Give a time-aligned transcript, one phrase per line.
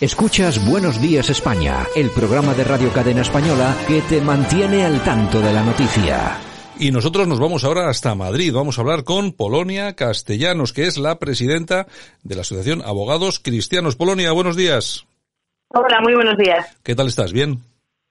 [0.00, 5.40] Escuchas Buenos Días España, el programa de Radio Cadena Española que te mantiene al tanto
[5.40, 6.36] de la noticia.
[6.80, 8.52] Y nosotros nos vamos ahora hasta Madrid.
[8.52, 11.86] Vamos a hablar con Polonia Castellanos, que es la presidenta
[12.24, 13.94] de la Asociación Abogados Cristianos.
[13.94, 15.06] Polonia, buenos días.
[15.68, 16.76] Hola, muy buenos días.
[16.82, 17.32] ¿Qué tal estás?
[17.32, 17.60] ¿Bien?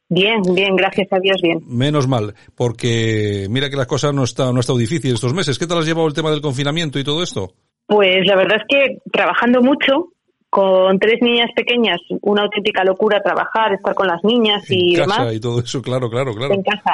[0.07, 1.59] Bien, bien, gracias a Dios, bien.
[1.67, 5.59] Menos mal, porque mira que las cosas no está, no ha estado difícil estos meses.
[5.59, 7.51] ¿Qué tal has llevado el tema del confinamiento y todo esto?
[7.87, 10.12] Pues la verdad es que trabajando mucho,
[10.53, 15.21] con tres niñas pequeñas, una auténtica locura trabajar, estar con las niñas y en casa
[15.21, 15.35] demás.
[15.35, 16.53] y todo eso, claro, claro, claro.
[16.53, 16.93] En casa.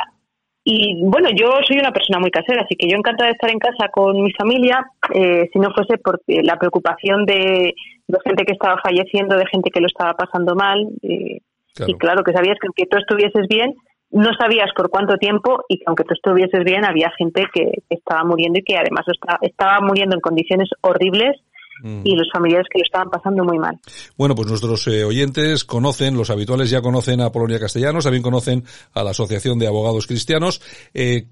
[0.64, 3.60] Y bueno, yo soy una persona muy casera, así que yo encantada de estar en
[3.60, 7.74] casa con mi familia, eh, si no fuese por la preocupación de,
[8.08, 10.80] de, gente que estaba falleciendo, de gente que lo estaba pasando mal.
[11.02, 11.42] Eh,
[11.76, 11.92] claro.
[11.92, 13.76] Y claro, que sabías que aunque tú estuvieses bien,
[14.12, 17.96] no sabías por cuánto tiempo y que aunque tú estuvieses bien, había gente que, que
[17.96, 21.36] estaba muriendo y que además estaba, estaba muriendo en condiciones horribles
[21.84, 23.78] y los familiares que lo estaban pasando muy mal.
[24.18, 28.64] Bueno, pues nuestros eh, oyentes conocen, los habituales ya conocen a Polonia Castellanos, también conocen
[28.94, 30.62] a la Asociación de Abogados Cristianos.
[30.94, 31.26] Eh,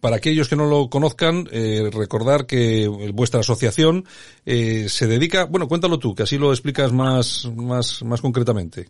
[0.00, 4.04] para aquellos que no lo conozcan, eh, recordar que vuestra asociación
[4.46, 8.86] eh, se dedica, bueno, cuéntalo tú, que así lo explicas más, más, más concretamente.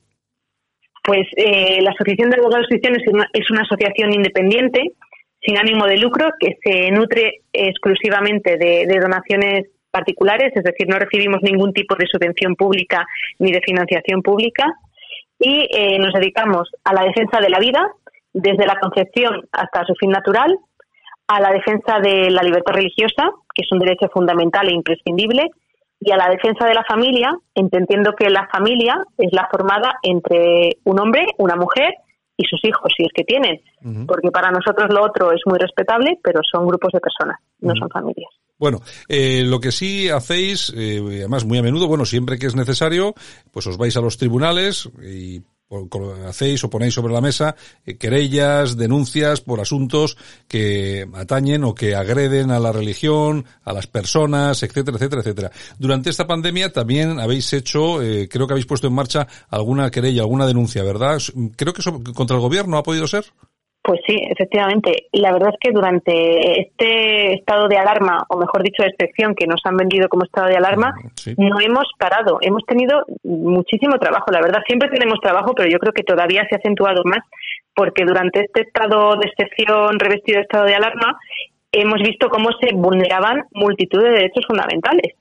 [1.02, 4.92] Pues eh, la Asociación de Abogados Cristianos es una, es una asociación independiente,
[5.40, 10.98] sin ánimo de lucro, que se nutre exclusivamente de, de donaciones particulares, es decir, no
[10.98, 13.06] recibimos ningún tipo de subvención pública
[13.38, 14.66] ni de financiación pública
[15.38, 17.80] y eh, nos dedicamos a la defensa de la vida
[18.32, 20.56] desde la concepción hasta su fin natural,
[21.26, 25.48] a la defensa de la libertad religiosa, que es un derecho fundamental e imprescindible,
[26.00, 30.78] y a la defensa de la familia, entendiendo que la familia es la formada entre
[30.84, 31.94] un hombre, una mujer
[32.36, 34.06] y sus hijos, si es que tienen, uh -huh.
[34.06, 37.74] porque para nosotros lo otro es muy respetable, pero son grupos de personas, no uh
[37.74, 37.78] -huh.
[37.80, 38.39] son familias.
[38.60, 42.54] Bueno, eh, lo que sí hacéis, eh, además muy a menudo, bueno, siempre que es
[42.54, 43.14] necesario,
[43.50, 45.42] pues os vais a los tribunales y
[46.26, 47.54] hacéis o ponéis sobre la mesa
[47.86, 50.16] eh, querellas, denuncias por asuntos
[50.48, 55.50] que atañen o que agreden a la religión, a las personas, etcétera, etcétera, etcétera.
[55.78, 60.22] Durante esta pandemia también habéis hecho, eh, creo que habéis puesto en marcha alguna querella,
[60.22, 61.18] alguna denuncia, ¿verdad?
[61.56, 61.82] Creo que
[62.12, 63.24] contra el gobierno ha podido ser.
[63.82, 65.06] Pues sí, efectivamente.
[65.12, 69.46] La verdad es que durante este estado de alarma, o mejor dicho, de excepción que
[69.46, 71.34] nos han vendido como estado de alarma, sí.
[71.38, 72.38] no hemos parado.
[72.42, 74.30] Hemos tenido muchísimo trabajo.
[74.30, 77.20] La verdad, siempre tenemos trabajo, pero yo creo que todavía se ha acentuado más
[77.74, 81.18] porque durante este estado de excepción revestido de estado de alarma,
[81.72, 85.14] hemos visto cómo se vulneraban multitud de derechos fundamentales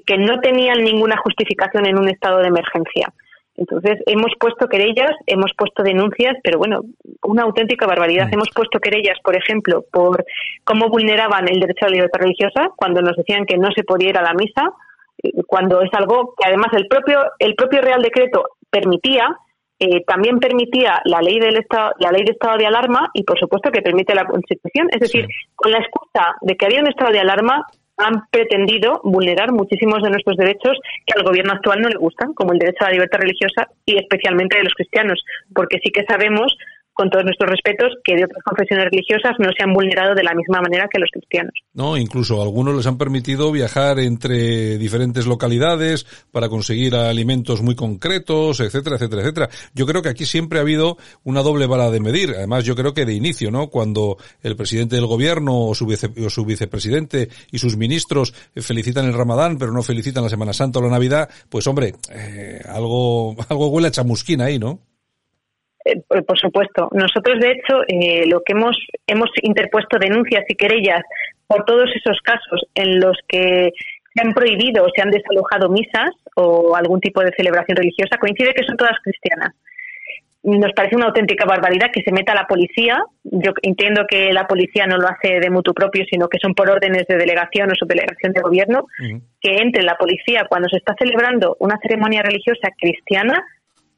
[0.00, 3.12] que no tenían ninguna justificación en un estado de emergencia.
[3.56, 6.80] Entonces, hemos puesto querellas, hemos puesto denuncias, pero bueno,
[7.22, 8.28] una auténtica barbaridad.
[8.28, 8.34] Mm.
[8.34, 10.24] Hemos puesto querellas, por ejemplo, por
[10.64, 14.10] cómo vulneraban el derecho a la libertad religiosa, cuando nos decían que no se podía
[14.10, 14.72] ir a la misa,
[15.46, 19.36] cuando es algo que además el propio, el propio Real Decreto permitía,
[19.78, 23.38] eh, también permitía la ley del estado, la ley de estado de alarma y por
[23.38, 24.88] supuesto que permite la Constitución.
[24.90, 25.48] Es decir, sí.
[25.54, 27.66] con la excusa de que había un estado de alarma,
[28.02, 32.52] han pretendido vulnerar muchísimos de nuestros derechos que al gobierno actual no le gustan, como
[32.52, 35.24] el derecho a la libertad religiosa y especialmente de los cristianos,
[35.54, 36.56] porque sí que sabemos
[36.92, 40.34] con todos nuestros respetos, que de otras confesiones religiosas no se han vulnerado de la
[40.34, 41.52] misma manera que los cristianos.
[41.72, 48.60] No, incluso algunos les han permitido viajar entre diferentes localidades para conseguir alimentos muy concretos,
[48.60, 49.48] etcétera, etcétera, etcétera.
[49.74, 52.30] Yo creo que aquí siempre ha habido una doble vara de medir.
[52.36, 53.68] Además, yo creo que de inicio, ¿no?
[53.68, 59.14] Cuando el presidente del gobierno o su, o su vicepresidente y sus ministros felicitan el
[59.14, 63.68] Ramadán, pero no felicitan la Semana Santa o la Navidad, pues hombre, eh, algo, algo
[63.68, 64.80] huele a chamusquina ahí, ¿no?
[65.84, 66.88] Eh, por supuesto.
[66.92, 68.76] Nosotros, de hecho, eh, lo que hemos,
[69.06, 71.02] hemos interpuesto denuncias y querellas
[71.46, 73.70] por todos esos casos en los que
[74.14, 78.54] se han prohibido o se han desalojado misas o algún tipo de celebración religiosa, coincide
[78.54, 79.54] que son todas cristianas.
[80.44, 83.00] Nos parece una auténtica barbaridad que se meta la policía.
[83.22, 86.68] Yo entiendo que la policía no lo hace de mutuo propio, sino que son por
[86.68, 89.22] órdenes de delegación o subdelegación de gobierno, uh -huh.
[89.40, 93.44] que entre la policía cuando se está celebrando una ceremonia religiosa cristiana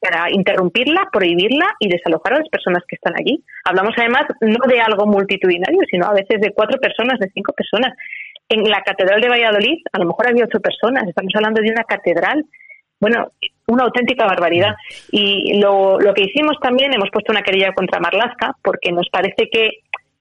[0.05, 3.43] para interrumpirla, prohibirla y desalojar a las personas que están allí.
[3.63, 7.93] Hablamos además no de algo multitudinario, sino a veces de cuatro personas, de cinco personas.
[8.47, 11.83] En la Catedral de Valladolid a lo mejor había ocho personas, estamos hablando de una
[11.83, 12.45] catedral.
[12.99, 13.31] bueno,
[13.67, 14.75] una auténtica barbaridad.
[15.11, 19.49] Y lo, lo que hicimos también, hemos puesto una querella contra Marlasca, porque nos parece
[19.51, 19.79] que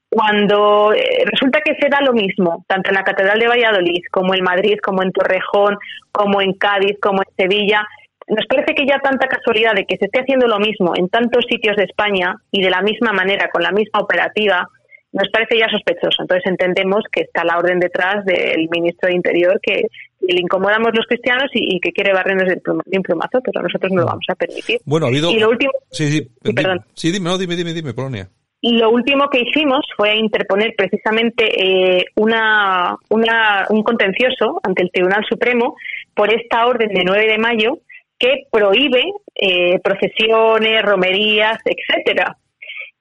[0.09, 4.35] cuando eh, resulta que se da lo mismo, tanto en la Catedral de Valladolid como
[4.35, 5.77] en Madrid, como en Torrejón,
[6.13, 7.87] como en Cádiz, como en Sevilla,
[8.29, 11.45] nos parece que ya tanta casualidad de que se esté haciendo lo mismo en tantos
[11.49, 14.69] sitios de España y de la misma manera, con la misma operativa,
[15.13, 16.23] nos parece ya sospechoso.
[16.23, 19.87] Entonces entendemos que está la orden detrás del ministro de Interior que
[20.21, 24.07] le incomodamos los cristianos y, que quiere barrernos de un plumazo, pero nosotros no lo
[24.07, 24.81] vamos a permitir.
[24.85, 25.31] Bueno, ha habido...
[25.31, 25.73] Y lo último...
[25.91, 26.81] Sí, sí, perdón.
[26.95, 28.29] Sí, dime, no, dime, dime, dime, Polonia.
[28.63, 35.77] Lo último que hicimos fue interponer precisamente eh, una, un contencioso ante el Tribunal Supremo
[36.15, 37.79] por esta orden de 9 de mayo
[38.25, 39.03] que prohíbe
[39.35, 42.37] eh, procesiones, romerías, etcétera.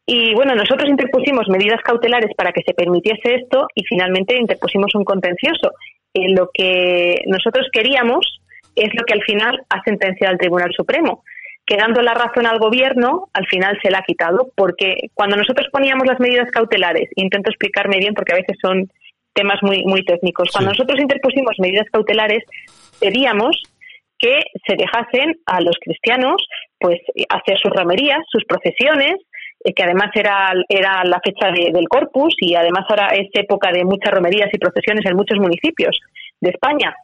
[0.06, 5.06] Y bueno, nosotros interpusimos medidas cautelares para que se permitiese esto y finalmente interpusimos un
[5.06, 5.72] contencioso.
[6.14, 8.42] Eh, lo que nosotros queríamos
[8.76, 11.24] es lo que al final ha sentenciado el Tribunal Supremo.
[11.66, 16.06] Quedando la razón al gobierno, al final se la ha quitado, porque cuando nosotros poníamos
[16.06, 18.92] las medidas cautelares, intento explicarme bien porque a veces son
[19.34, 22.44] temas muy, muy técnicos, cuando nosotros interpusimos medidas cautelares,
[23.00, 23.56] pedíamos
[24.24, 26.48] que se dejasen a los cristianos
[26.80, 29.16] pues hacer sus romerías, sus procesiones,
[29.66, 33.84] eh, que además era, era la fecha del Corpus y además ahora es época de
[33.84, 36.00] muchas romerías y procesiones en muchos municipios
[36.40, 36.96] de España.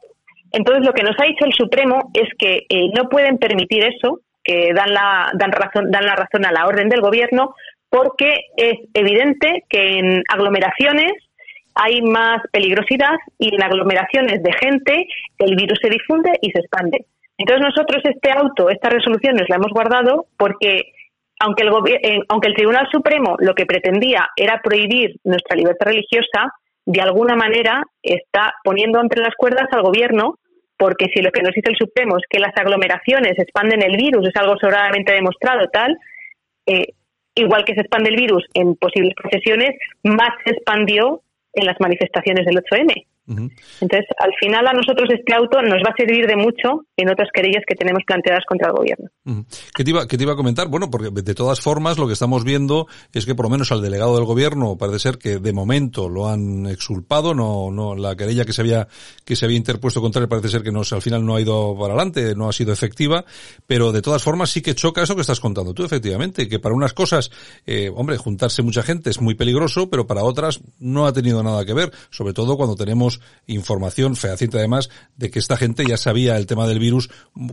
[0.54, 4.21] Entonces, lo que nos ha dicho el Supremo es que eh, no pueden permitir eso,
[4.42, 7.54] que dan la, dan, razón, dan la razón a la orden del Gobierno,
[7.89, 11.12] porque es evidente que en aglomeraciones
[11.81, 17.05] hay más peligrosidad y en aglomeraciones de gente el virus se difunde y se expande.
[17.37, 20.91] Entonces nosotros este auto, esta resolución nos la hemos guardado porque
[21.39, 21.69] aunque el,
[22.03, 26.53] eh, aunque el Tribunal Supremo lo que pretendía era prohibir nuestra libertad religiosa,
[26.85, 30.37] de alguna manera está poniendo entre las cuerdas al gobierno,
[30.75, 34.27] porque si lo que nos dice el Supremo es que las aglomeraciones expanden el virus,
[34.27, 35.97] es algo sobradamente demostrado, tal,
[36.65, 36.87] eh,
[37.35, 41.21] igual que se expande el virus en posibles procesiones, más se expandió
[41.59, 43.06] en las manifestaciones del 8M.
[43.29, 47.29] Entonces, al final a nosotros este auto nos va a servir de mucho en otras
[47.33, 49.09] querellas que tenemos planteadas contra el gobierno.
[49.75, 50.67] ¿Qué te, iba, te iba a comentar?
[50.67, 53.81] Bueno, porque de todas formas lo que estamos viendo es que por lo menos al
[53.81, 58.45] delegado del gobierno parece ser que de momento lo han exculpado, no, no, la querella
[58.45, 58.87] que se había,
[59.23, 61.75] que se había interpuesto contra él parece ser que no, al final no ha ido
[61.75, 63.23] para adelante, no ha sido efectiva,
[63.67, 66.73] pero de todas formas sí que choca eso que estás contando tú, efectivamente, que para
[66.73, 67.29] unas cosas,
[67.65, 71.65] eh, hombre, juntarse mucha gente es muy peligroso, pero para otras no ha tenido nada
[71.65, 72.75] que ver, sobre todo cuando
[73.19, 77.10] tenemos información fehaciente además de que esta gente ya sabía el tema del virus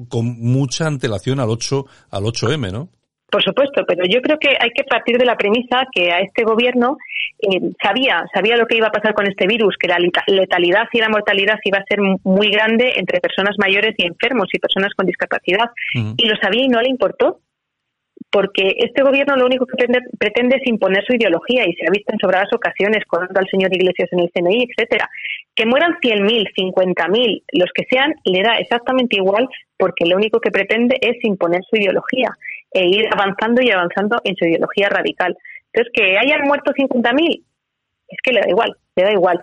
[0.08, 2.88] con mucha antelación al 8 al 8M, ¿no?
[3.28, 6.44] Por supuesto, pero yo creo que hay que partir de la premisa que a este
[6.44, 6.96] gobierno
[7.40, 9.98] eh, sabía, sabía lo que iba a pasar con este virus, que la
[10.28, 14.60] letalidad y la mortalidad iba a ser muy grande entre personas mayores y enfermos y
[14.60, 15.70] personas con discapacidad.
[15.92, 17.40] Y lo sabía y no le importó
[18.30, 19.86] porque este gobierno lo único que
[20.18, 23.74] pretende, es imponer su ideología y se ha visto en sobradas ocasiones colando al señor
[23.74, 25.08] Iglesias en el CNI, etcétera.
[25.56, 30.50] Que mueran 100.000, 50.000, los que sean, le da exactamente igual porque lo único que
[30.50, 32.28] pretende es imponer su ideología
[32.72, 35.36] e ir avanzando y avanzando en su ideología radical.
[35.72, 37.42] Entonces, que hayan muerto 50.000,
[38.08, 39.40] es que le da igual, le da igual.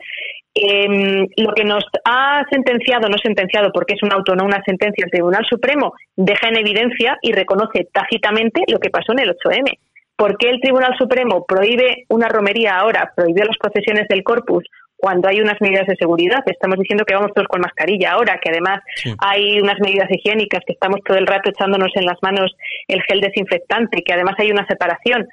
[0.55, 5.05] Eh, lo que nos ha sentenciado, no sentenciado porque es un auto, no una sentencia,
[5.05, 9.79] el Tribunal Supremo deja en evidencia y reconoce tácitamente lo que pasó en el 8M.
[10.15, 14.63] ¿Por qué el Tribunal Supremo prohíbe una romería ahora, prohibió las procesiones del corpus
[15.03, 16.39] cuando hay unas medidas de seguridad?
[16.45, 18.79] Estamos diciendo que vamos todos con mascarilla ahora, que además
[19.19, 22.55] hay unas medidas higiénicas, que estamos todo el rato echándonos en las manos
[22.87, 25.27] el gel desinfectante, que además hay una separación.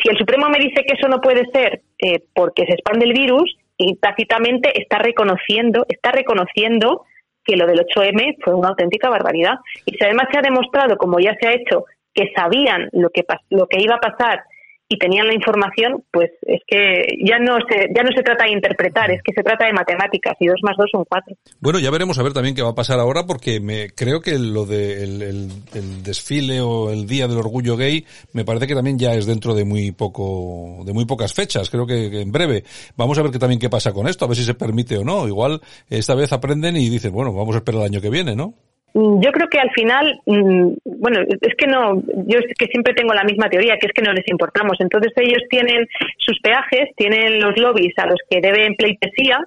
[0.00, 3.12] Si el Supremo me dice que eso no puede ser eh, porque se expande el
[3.12, 7.06] virus, y tácitamente está reconociendo, está reconociendo
[7.42, 9.54] que lo del 8M fue una auténtica barbaridad.
[9.86, 13.24] Y si además se ha demostrado, como ya se ha hecho, que sabían lo que,
[13.48, 14.44] lo que iba a pasar
[14.92, 18.50] y tenían la información, pues es que ya no se ya no se trata de
[18.50, 21.36] interpretar, es que se trata de matemáticas y dos más dos son cuatro.
[21.60, 24.36] Bueno, ya veremos a ver también qué va a pasar ahora porque me creo que
[24.36, 29.14] lo de el, desfile o el día del orgullo gay me parece que también ya
[29.14, 32.64] es dentro de muy poco de muy pocas fechas, creo que, en breve.
[32.96, 35.04] Vamos a ver qué también qué pasa con esto, a ver si se permite o
[35.04, 35.28] no.
[35.28, 38.54] Igual esta vez aprenden y dicen, bueno, vamos a esperar el año que viene, ¿no?
[38.94, 42.94] Mm, yo creo que al final, mm, bueno, es que no, yo es que siempre
[42.94, 44.76] tengo la misma teoría, que es que no les importamos.
[44.80, 45.86] Entonces ellos tienen
[46.18, 49.38] sus peajes, tienen los lobbies a los que deben pleitesía.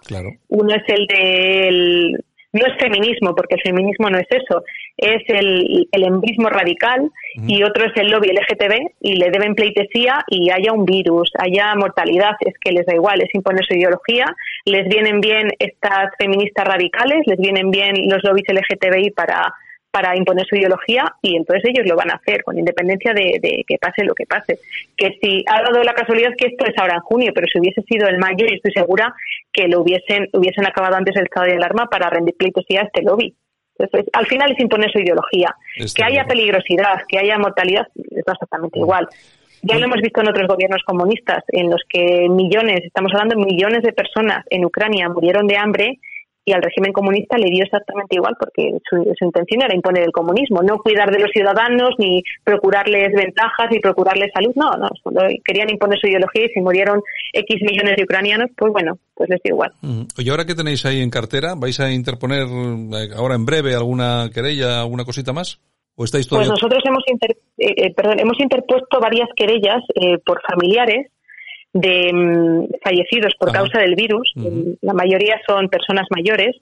[0.49, 4.63] Uno es el del no es feminismo, porque el feminismo no es eso,
[4.97, 7.09] es el, el embrismo radical
[7.47, 11.73] y otro es el lobby LGTB y le deben pleitesía y haya un virus, haya
[11.75, 14.25] mortalidad, es que les da igual, es imponer su ideología,
[14.65, 19.51] les vienen bien estas feministas radicales, les vienen bien los lobbies LGTBI para
[19.93, 23.77] para imponer su ideología y entonces ellos lo van a hacer con independencia de, que
[23.77, 24.57] pase lo que pase.
[24.97, 27.83] Que si ha dado la casualidad que esto es ahora en junio, pero si hubiese
[27.83, 29.13] sido en mayo, y estoy segura
[29.53, 33.03] que lo hubiesen, hubiesen acabado antes el estado de alarma para rendir pleitesía a este
[33.03, 33.35] lobby.
[33.77, 35.55] Entonces, al final es imponer su ideología.
[35.95, 39.07] que haya peligrosidad, que haya mortalidad, es exactamente igual.
[39.61, 43.45] Ya lo hemos visto en otros gobiernos comunistas, en los que millones, estamos hablando de
[43.45, 45.99] millones de personas en Ucrania murieron de hambre
[46.45, 50.61] y al régimen comunista le dio exactamente igual porque su, intención era imponer el comunismo,
[50.61, 55.97] no cuidar de los ciudadanos ni procurarles ventajas ni procurarles salud, no, no, querían imponer
[55.99, 59.71] su ideología y si murieron X millones de ucranianos, pues bueno, pues les dio igual.
[60.17, 61.53] ¿Y ahora qué tenéis ahí en cartera?
[61.55, 65.59] ¿Vais a interponer eh, ahora en breve alguna querella, alguna cosita más?
[65.95, 69.81] ¿O estáis Pues nosotros hemos, eh, eh, perdón, hemos interpuesto varias querellas
[70.25, 71.07] por familiares
[71.73, 74.31] de mm, fallecidos por causa del virus.
[74.81, 76.55] La mayoría son personas mayores,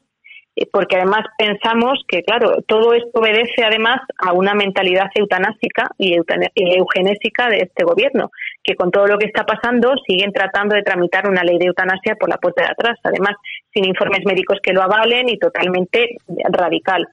[0.55, 6.15] eh, porque además pensamos que, claro, todo esto obedece además a una mentalidad eutanásica y
[6.55, 8.31] eugenésica de este gobierno,
[8.63, 12.15] que con todo lo que está pasando siguen tratando de tramitar una ley de eutanasia
[12.15, 13.35] por la puerta de atrás, además
[13.73, 16.17] sin informes médicos que lo avalen y totalmente
[16.49, 17.07] radical.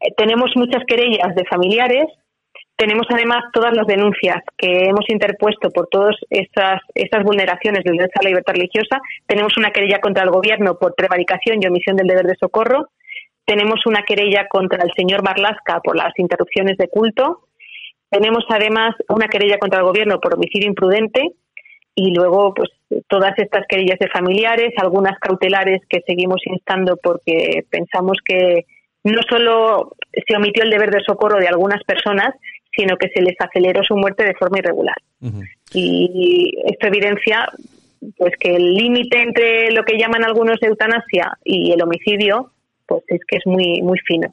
[0.00, 2.06] Eh, tenemos muchas querellas de familiares
[2.78, 8.28] tenemos además todas las denuncias que hemos interpuesto por todas estas, estas vulneraciones a la
[8.28, 9.00] libertad religiosa.
[9.26, 12.90] Tenemos una querella contra el Gobierno por prevaricación y omisión del deber de socorro.
[13.44, 17.48] Tenemos una querella contra el señor Marlasca por las interrupciones de culto.
[18.10, 21.32] Tenemos además una querella contra el Gobierno por homicidio imprudente.
[21.96, 22.70] Y luego, pues,
[23.08, 28.66] todas estas querellas de familiares, algunas cautelares que seguimos instando porque pensamos que
[29.02, 32.34] no solo se omitió el deber de socorro de algunas personas,
[32.78, 34.94] sino que se les aceleró su muerte de forma irregular.
[35.74, 37.50] Y esto evidencia
[38.16, 42.52] pues que el límite entre lo que llaman algunos eutanasia y el homicidio
[42.86, 44.32] pues es que es muy muy fino.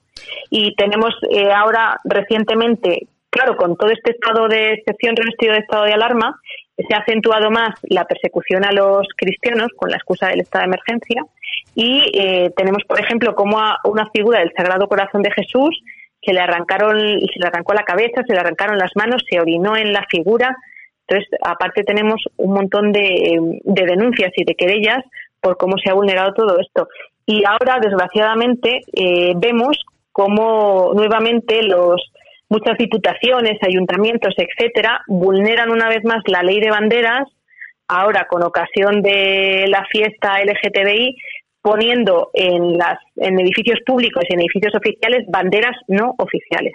[0.52, 5.86] Y tenemos eh, ahora recientemente, claro, con todo este estado de excepción revestido de estado
[5.86, 6.40] de alarma,
[6.78, 10.68] se ha acentuado más la persecución a los cristianos con la excusa del estado de
[10.68, 11.24] emergencia
[11.74, 15.82] y eh, tenemos, por ejemplo, como a una figura del Sagrado Corazón de Jesús
[16.26, 19.78] se le arrancaron, se le arrancó la cabeza, se le arrancaron las manos, se orinó
[19.78, 20.56] en la figura.
[21.08, 25.04] Entonces, aparte tenemos un montón de, denuncias y de querellas
[25.40, 26.88] por cómo se ha vulnerado todo esto.
[27.26, 29.78] Y ahora, desgraciadamente, eh, vemos
[30.12, 32.12] cómo nuevamente los
[32.50, 37.28] muchas diputaciones, ayuntamientos, etcétera, vulneran una vez más la ley de banderas.
[37.88, 41.16] Ahora, con ocasión de la fiesta LGTBI,
[41.66, 46.74] poniendo en, las, en edificios públicos y en edificios oficiales banderas no oficiales.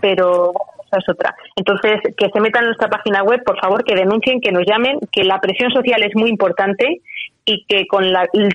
[0.00, 0.52] Pero
[0.86, 1.34] esa es otra.
[1.54, 4.98] Entonces, que se metan en nuestra página web, por favor, que denuncien, que nos llamen,
[5.12, 7.02] que la presión social es muy importante
[7.44, 8.04] y que con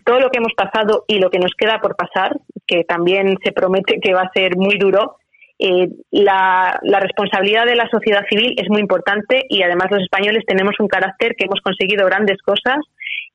[0.03, 2.35] todo lo que hemos pasado y lo que nos queda por pasar,
[2.67, 5.15] que también se promete que va a ser muy duro,
[5.59, 10.79] eh, la, responsabilidad de la sociedad civil es muy importante y además los españoles tenemos
[10.79, 12.77] un carácter que hemos conseguido grandes cosas.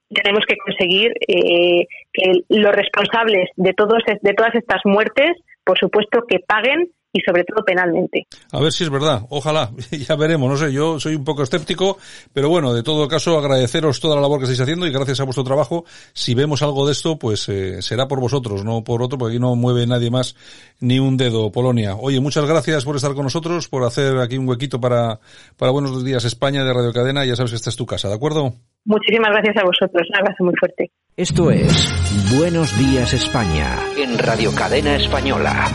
[0.09, 6.25] Tenemos que conseguir eh, que los responsables de, todos, de todas estas muertes, por supuesto,
[6.27, 8.27] que paguen y sobre todo penalmente.
[8.51, 11.97] A ver si es verdad, ojalá, ya veremos, no sé, yo soy un poco escéptico,
[12.33, 15.25] pero bueno, de todo caso agradeceros toda la labor que estáis haciendo y gracias a
[15.25, 19.17] vuestro trabajo, si vemos algo de esto, pues eh, será por vosotros, no por otro,
[19.17, 20.35] porque aquí no mueve nadie más
[20.81, 21.95] ni un dedo, Polonia.
[21.95, 25.21] Oye, muchas gracias por estar con nosotros, por hacer aquí un huequito para,
[25.57, 28.15] para Buenos Días España de Radio Cadena, ya sabes que esta es tu casa, ¿de
[28.15, 28.55] acuerdo?
[28.87, 30.91] Muchísimas gracias a vosotros, un abrazo muy fuerte.
[31.17, 35.71] Esto es Buenos Días España en Radio Cadena Española.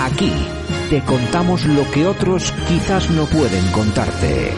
[0.00, 0.32] Aquí
[0.90, 4.52] te contamos lo que otros quizás no pueden contarte.